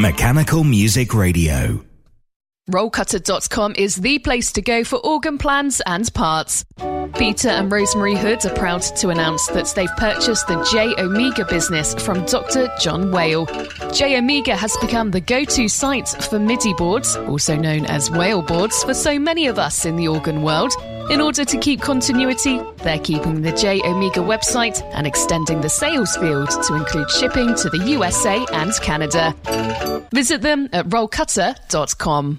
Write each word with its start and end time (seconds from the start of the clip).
Mechanical 0.00 0.62
Music 0.62 1.12
Radio. 1.12 1.84
Rollcutter.com 2.70 3.74
is 3.76 3.96
the 3.96 4.20
place 4.20 4.52
to 4.52 4.62
go 4.62 4.84
for 4.84 5.04
organ 5.04 5.38
plans 5.38 5.82
and 5.86 6.14
parts. 6.14 6.64
Peter 7.18 7.48
and 7.48 7.72
Rosemary 7.72 8.14
Hood 8.14 8.46
are 8.46 8.54
proud 8.54 8.82
to 8.82 9.08
announce 9.08 9.48
that 9.48 9.66
they've 9.74 9.90
purchased 9.96 10.46
the 10.46 10.62
J 10.70 10.94
Omega 11.02 11.44
business 11.46 11.94
from 11.94 12.24
Dr. 12.26 12.72
John 12.78 13.10
Whale. 13.10 13.46
J 13.92 14.16
Omega 14.16 14.54
has 14.54 14.76
become 14.76 15.10
the 15.10 15.20
go 15.20 15.42
to 15.42 15.66
site 15.66 16.08
for 16.08 16.38
MIDI 16.38 16.74
boards, 16.74 17.16
also 17.16 17.56
known 17.56 17.84
as 17.86 18.08
whale 18.08 18.42
boards, 18.42 18.84
for 18.84 18.94
so 18.94 19.18
many 19.18 19.48
of 19.48 19.58
us 19.58 19.84
in 19.84 19.96
the 19.96 20.06
organ 20.06 20.42
world. 20.42 20.72
In 21.10 21.22
order 21.22 21.44
to 21.44 21.56
keep 21.58 21.80
continuity, 21.80 22.60
they're 22.84 22.98
keeping 22.98 23.40
the 23.40 23.52
J 23.52 23.80
Omega 23.82 24.20
website 24.20 24.82
and 24.92 25.06
extending 25.06 25.62
the 25.62 25.68
sales 25.68 26.14
field 26.16 26.50
to 26.64 26.74
include 26.74 27.10
shipping 27.10 27.54
to 27.54 27.70
the 27.70 27.78
USA 27.78 28.44
and 28.52 28.72
Canada. 28.82 29.34
Visit 30.12 30.42
them 30.42 30.68
at 30.72 30.86
rollcutter.com. 30.88 32.38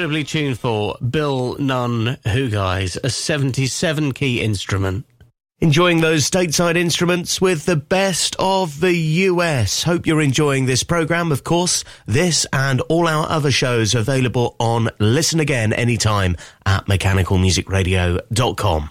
incredibly 0.00 0.24
tuneful 0.24 0.96
Bill 1.10 1.58
Nunn 1.58 2.16
Who 2.32 2.48
Guys, 2.48 2.96
a 3.04 3.10
77 3.10 4.12
key 4.12 4.40
instrument. 4.40 5.04
Enjoying 5.58 6.00
those 6.00 6.30
stateside 6.30 6.78
instruments 6.78 7.38
with 7.38 7.66
the 7.66 7.76
best 7.76 8.34
of 8.38 8.80
the 8.80 8.96
US. 8.96 9.82
Hope 9.82 10.06
you're 10.06 10.22
enjoying 10.22 10.64
this 10.64 10.82
program. 10.82 11.30
Of 11.30 11.44
course, 11.44 11.84
this 12.06 12.46
and 12.50 12.80
all 12.88 13.06
our 13.06 13.28
other 13.28 13.50
shows 13.50 13.94
available 13.94 14.56
on 14.58 14.88
Listen 14.98 15.38
Again 15.38 15.74
anytime 15.74 16.34
at 16.64 16.86
mechanicalmusicradio.com. 16.86 18.90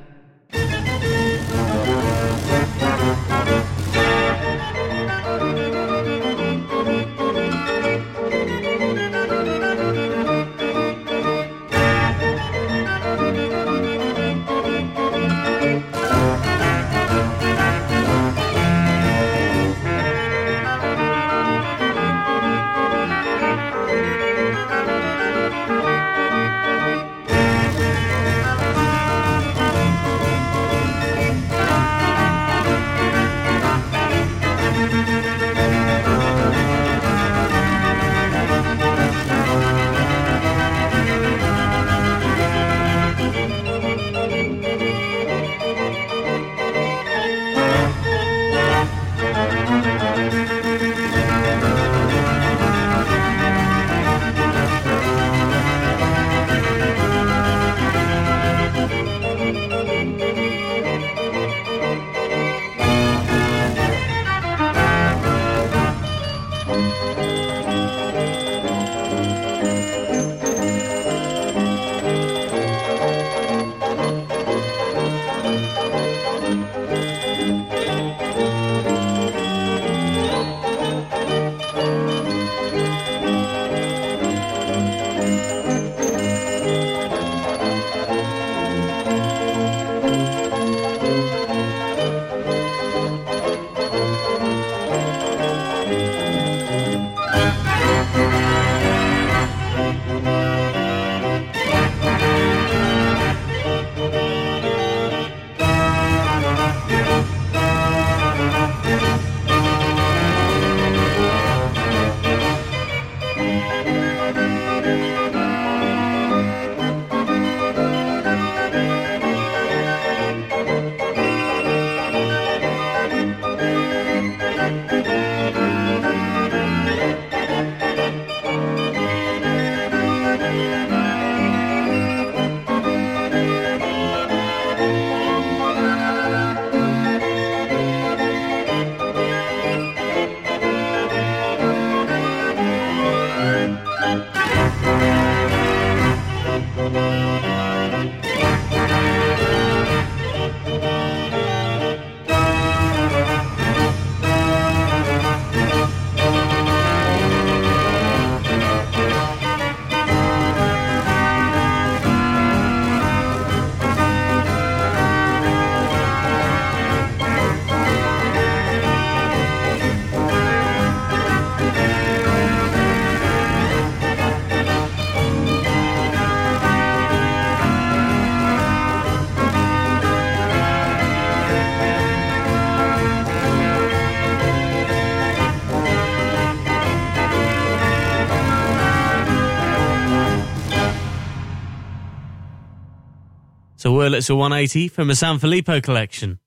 Wurlitzer 194.01 194.35
180 194.35 194.87
from 194.87 195.11
a 195.11 195.13
Sanfilippo 195.13 195.83
collection. 195.83 196.39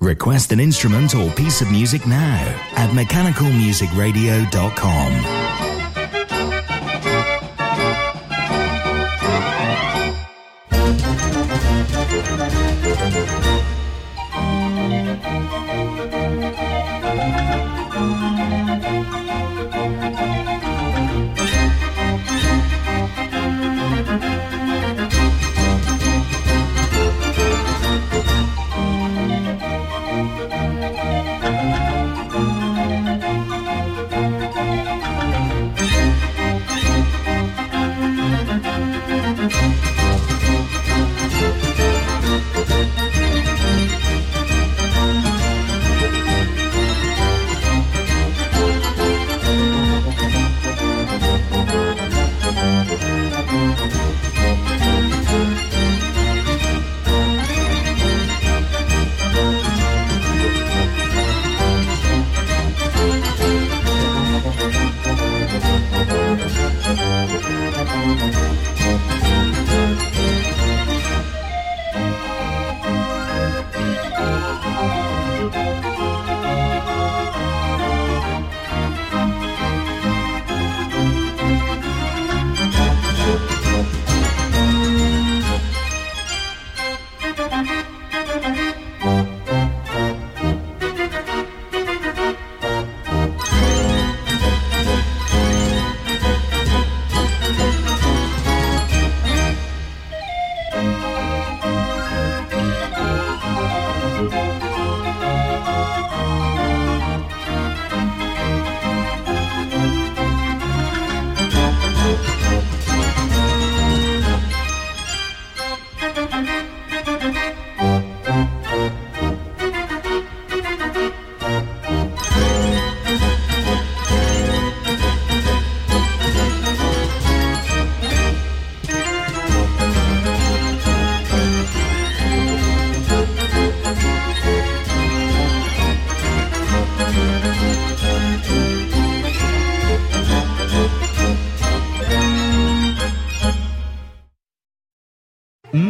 Request 0.00 0.50
an 0.50 0.58
instrument 0.58 1.14
or 1.14 1.30
piece 1.30 1.60
of 1.60 1.70
music 1.70 2.04
now 2.08 2.42
at 2.76 2.90
mechanicalmusicradio.com. 2.90 5.47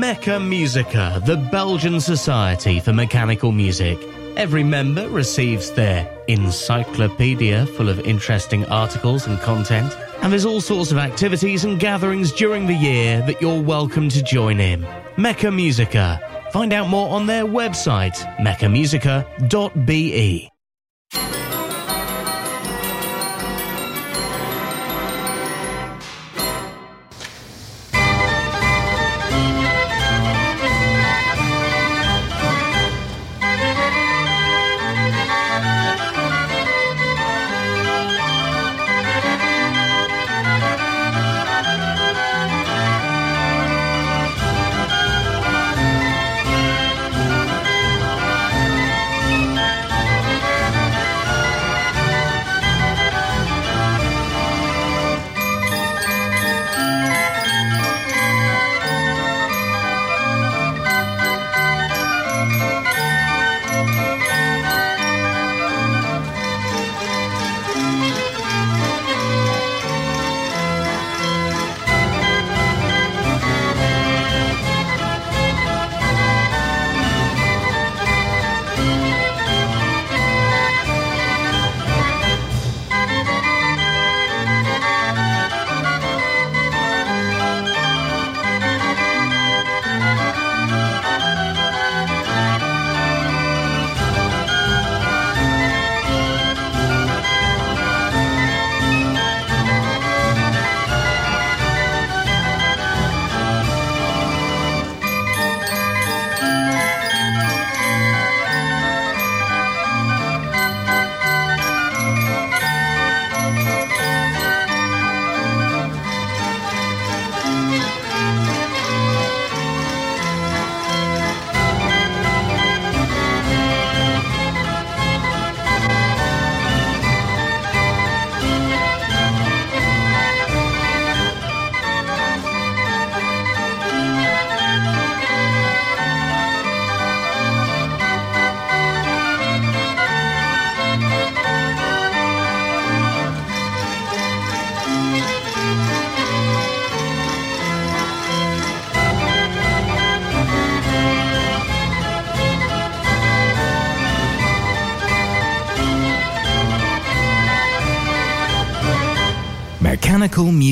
Mecca 0.09 0.41
Musica, 0.41 1.21
the 1.27 1.37
Belgian 1.37 2.01
Society 2.01 2.81
for 2.81 2.95
Mechanical 2.95 3.53
Music. 3.53 3.99
Every 4.39 4.65
member 4.65 5.07
receives 5.11 5.71
their 5.73 6.11
encyclopedia 6.29 7.67
full 7.67 7.91
of 7.91 8.01
interesting 8.01 8.65
articles 8.71 9.27
and 9.27 9.39
content, 9.41 9.95
and 10.23 10.33
there's 10.33 10.47
all 10.47 10.63
sorts 10.63 10.93
of 10.93 10.97
activities 10.97 11.67
and 11.67 11.79
gatherings 11.79 12.33
during 12.33 12.67
the 12.67 12.73
year 12.73 13.21
that 13.27 13.43
you're 13.43 13.61
welcome 13.61 14.09
to 14.09 14.23
join 14.23 14.61
in. 14.61 14.87
Mecca 15.19 15.51
Musica. 15.51 16.19
Find 16.55 16.73
out 16.73 16.89
more 16.89 17.11
on 17.11 17.27
their 17.27 17.45
website, 17.45 18.17
meccamusica.be. 18.39 20.49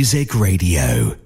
Music 0.06 0.36
Radio. 0.36 1.25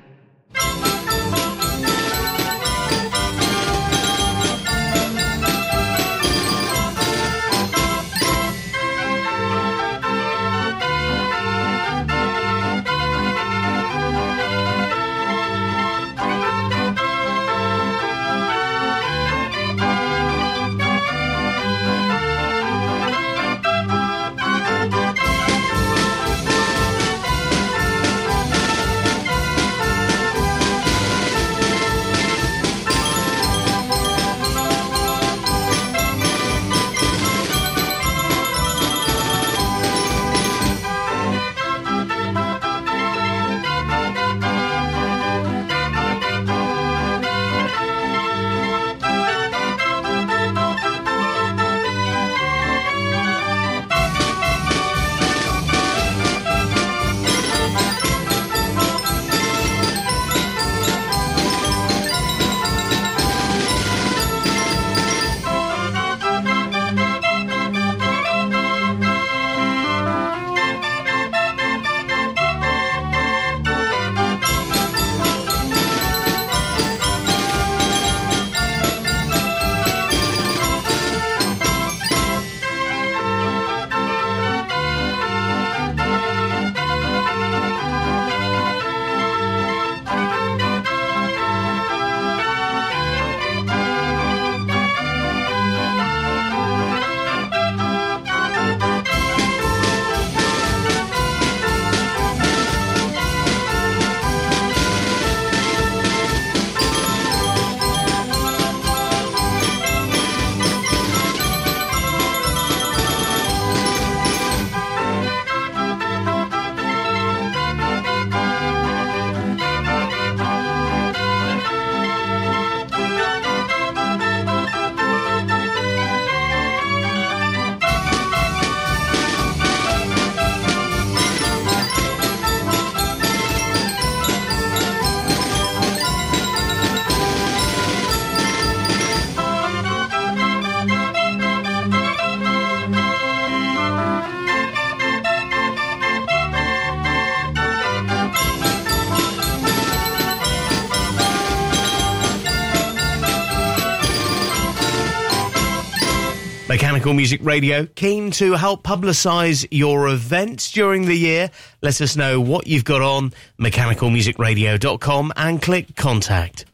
Mechanical 157.01 157.17
Music 157.17 157.41
Radio, 157.43 157.87
keen 157.87 158.29
to 158.29 158.53
help 158.53 158.83
publicise 158.83 159.67
your 159.71 160.07
events 160.09 160.71
during 160.71 161.07
the 161.07 161.15
year. 161.15 161.49
Let 161.81 161.99
us 161.99 162.15
know 162.15 162.39
what 162.39 162.67
you've 162.67 162.85
got 162.85 163.01
on 163.01 163.33
mechanicalmusicradio.com 163.59 165.33
and 165.35 165.59
click 165.59 165.95
contact. 165.95 166.65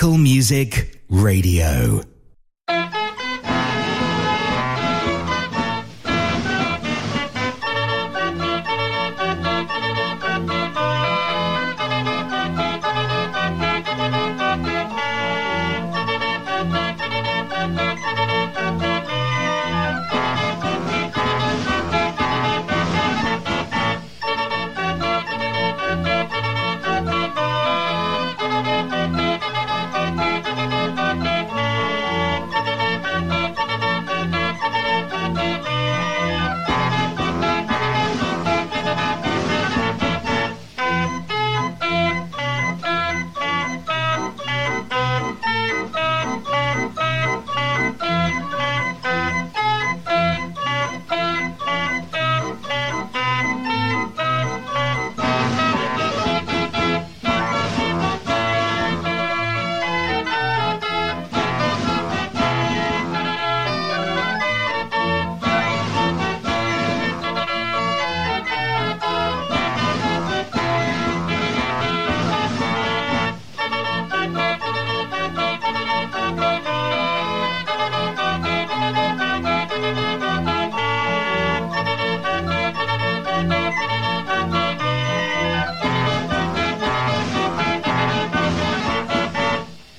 Mechanical 0.00 0.16
Music 0.16 1.02
Radio. 1.10 2.09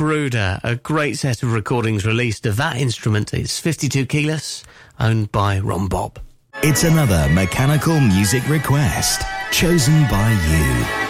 Bruder, 0.00 0.58
a 0.64 0.76
great 0.76 1.18
set 1.18 1.42
of 1.42 1.52
recordings 1.52 2.06
released 2.06 2.46
of 2.46 2.56
that 2.56 2.78
instrument. 2.78 3.34
It's 3.34 3.60
52 3.60 4.06
keyless, 4.06 4.64
owned 4.98 5.30
by 5.30 5.58
Ron 5.58 5.90
Bopp. 5.90 6.16
It's 6.62 6.84
another 6.84 7.28
mechanical 7.28 8.00
music 8.00 8.48
request 8.48 9.20
chosen 9.50 10.08
by 10.08 10.30
you. 10.48 11.09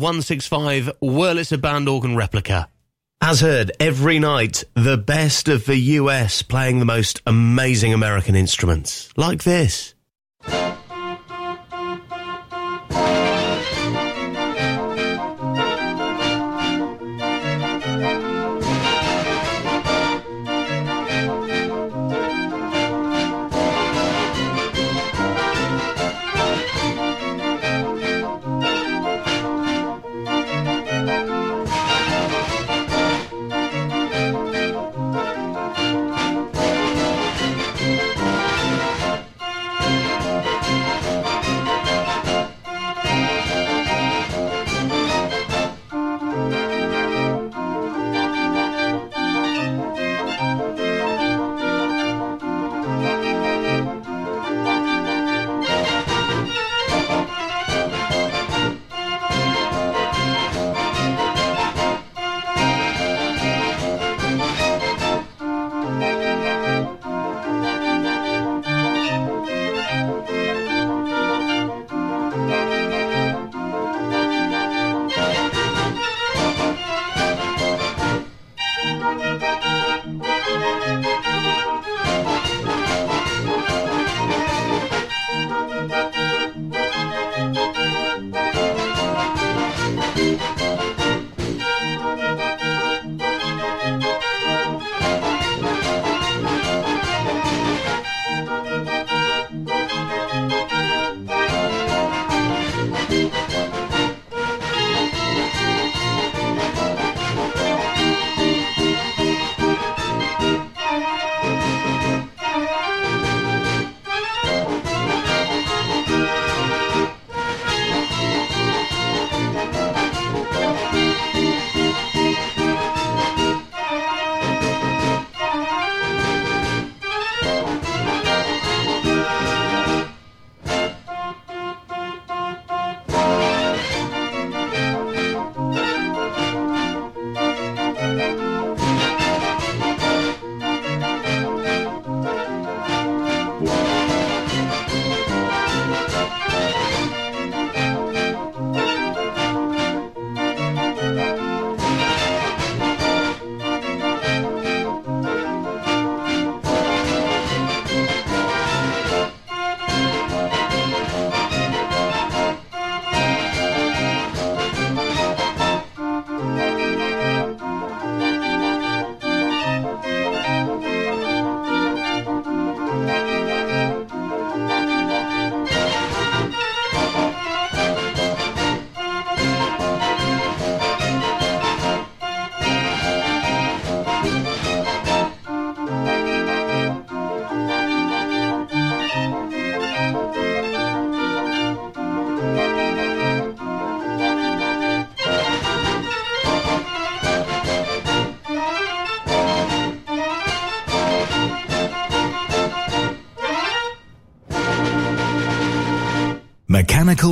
165 0.00 0.90
Wurlitzer 1.02 1.60
band 1.60 1.88
organ 1.88 2.16
replica. 2.16 2.68
As 3.20 3.40
heard, 3.40 3.72
every 3.80 4.18
night, 4.18 4.62
the 4.74 4.96
best 4.96 5.48
of 5.48 5.64
the 5.64 5.76
US 5.76 6.42
playing 6.42 6.78
the 6.78 6.84
most 6.84 7.22
amazing 7.26 7.92
American 7.92 8.36
instruments. 8.36 9.08
Like 9.16 9.42
this. 9.42 9.95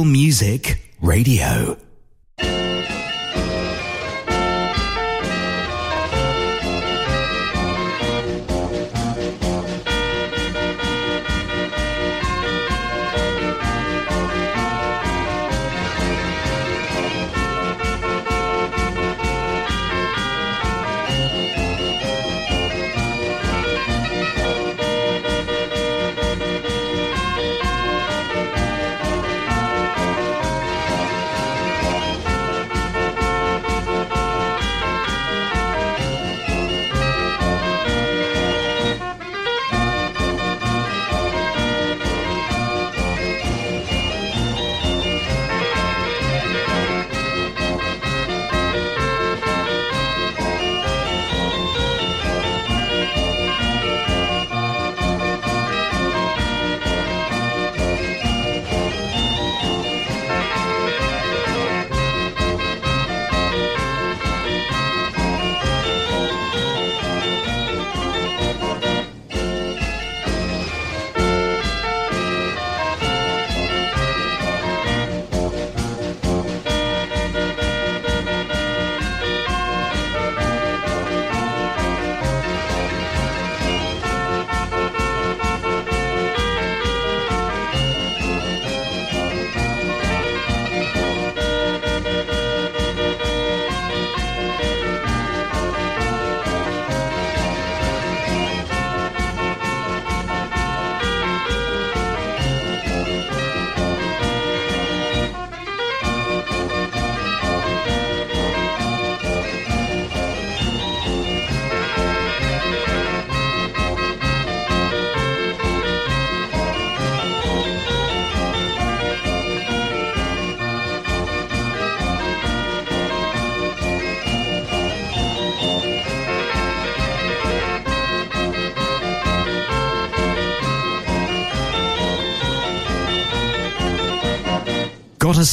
Music 0.02 0.80
Radio. 1.00 1.93